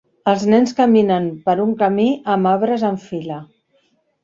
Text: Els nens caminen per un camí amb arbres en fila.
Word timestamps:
Els 0.31 0.45
nens 0.53 0.71
caminen 0.79 1.27
per 1.49 1.55
un 1.67 1.77
camí 1.83 2.07
amb 2.37 2.51
arbres 2.55 2.89
en 2.91 3.01
fila. 3.07 3.41